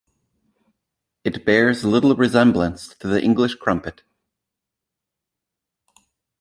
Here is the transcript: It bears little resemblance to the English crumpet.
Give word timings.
It 1.23 1.45
bears 1.45 1.85
little 1.85 2.15
resemblance 2.15 2.87
to 2.95 3.07
the 3.07 3.21
English 3.23 3.53
crumpet. 3.57 4.01